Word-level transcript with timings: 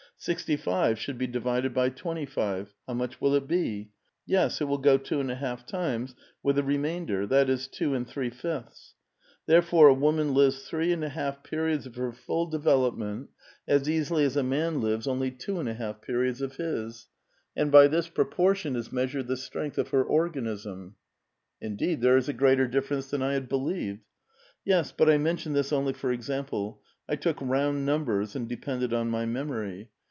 Sixty 0.17 0.55
five 0.55 0.99
should 0.99 1.17
be 1.17 1.25
divided 1.25 1.73
by 1.73 1.89
twenty 1.89 2.27
five: 2.27 2.75
how 2.87 2.93
much 2.93 3.19
will 3.19 3.33
it 3.33 3.47
be? 3.47 3.89
Yes, 4.27 4.61
it 4.61 4.65
will 4.65 4.77
go 4.77 4.99
two 4.99 5.19
and 5.19 5.31
a 5.31 5.35
half 5.35 5.65
times, 5.65 6.13
with 6.43 6.59
a 6.59 6.63
remainder— 6.63 7.25
that 7.25 7.49
is, 7.49 7.67
two 7.67 7.95
and 7.95 8.07
three 8.07 8.29
fifths. 8.29 8.93
Therefore 9.47 9.87
a 9.87 9.95
woman 9.95 10.35
lives 10.35 10.67
three 10.69 10.93
and 10.93 11.03
a 11.03 11.09
half 11.09 11.41
periods 11.41 11.87
of 11.87 11.95
her 11.95 12.11
full 12.13 12.45
develop 12.45 12.93
A 12.93 12.97
VITAL 12.97 12.97
QUESTION.' 12.97 13.29
349 13.65 13.69
ment 13.79 13.81
as 13.81 13.89
easily 13.89 14.23
as 14.23 14.37
a 14.37 14.43
roan 14.43 14.79
lives 14.83 15.07
only 15.07 15.31
two 15.31 15.59
and 15.59 15.67
a 15.67 15.73
half 15.73 16.01
periods 16.03 16.41
of 16.43 16.57
his. 16.57 17.07
And 17.55 17.71
by 17.71 17.87
this 17.87 18.07
proportion 18.07 18.75
is 18.75 18.91
measured 18.91 19.25
the 19.25 19.35
strength 19.37 19.79
of 19.79 19.87
her 19.89 20.03
organism." 20.03 20.97
*' 21.27 21.29
Indeed, 21.61 22.01
there 22.01 22.17
is 22.17 22.29
a 22.29 22.33
greater 22.33 22.67
difference 22.67 23.09
than 23.09 23.23
I 23.23 23.33
had 23.33 23.49
be 23.49 23.55
lieved."" 23.55 24.01
Yes, 24.63 24.91
but 24.91 25.09
I 25.09 25.17
mentioned 25.17 25.55
this 25.55 25.73
only 25.73 25.93
for 25.93 26.11
example; 26.11 26.79
I 27.09 27.15
took 27.15 27.41
round 27.41 27.87
numbers, 27.87 28.35
and 28.35 28.47
depended 28.47 28.93
on 28.93 29.09
my 29.09 29.25
memory. 29.25 29.89